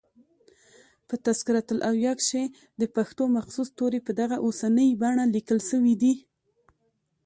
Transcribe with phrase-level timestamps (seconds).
[1.07, 2.43] په" تذکرة الاولیاء" کښي
[2.79, 6.13] دپښتو مخصوص توري په دغه اوسنۍ بڼه لیکل سوي دي.